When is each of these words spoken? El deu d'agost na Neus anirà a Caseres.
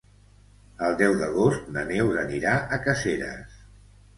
El 0.87 0.95
deu 1.01 1.17
d'agost 1.19 1.69
na 1.75 1.85
Neus 1.91 2.17
anirà 2.25 2.57
a 2.59 2.81
Caseres. 2.89 3.63